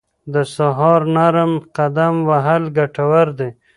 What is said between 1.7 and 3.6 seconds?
قدم وهل ګټور دي.